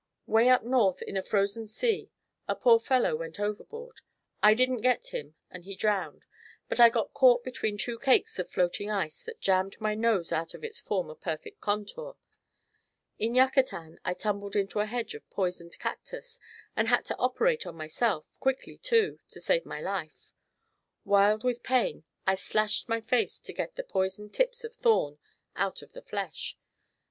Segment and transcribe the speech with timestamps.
[0.25, 2.09] Way up North in a frozen sea
[2.47, 4.01] a poor fellow went overboard.
[4.41, 6.25] I didn't get him and he drowned;
[6.67, 10.55] but I got caught between two cakes of floating ice that jammed my nose out
[10.55, 12.17] of its former perfect contour.
[13.19, 16.39] In Yucatan I tumbled into a hedge of poisoned cactus
[16.75, 20.33] and had to operate on myself quickly, too to save my life.
[21.05, 25.19] Wild with pain, I slashed my face to get the poisoned tips of thorn
[25.55, 26.57] out of the flesh.